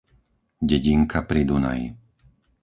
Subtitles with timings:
[0.69, 1.87] Dedinka pri Dunaji